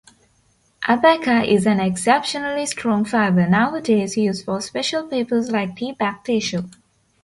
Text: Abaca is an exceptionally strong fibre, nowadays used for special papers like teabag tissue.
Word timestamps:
Abaca 0.87 1.43
is 1.43 1.67
an 1.67 1.79
exceptionally 1.79 2.65
strong 2.65 3.05
fibre, 3.05 3.47
nowadays 3.47 4.17
used 4.17 4.45
for 4.45 4.59
special 4.59 5.03
papers 5.05 5.51
like 5.51 5.75
teabag 5.75 6.23
tissue. 6.23 6.63